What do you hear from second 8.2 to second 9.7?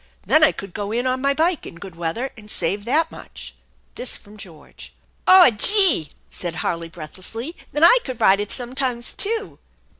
it sometimes, too."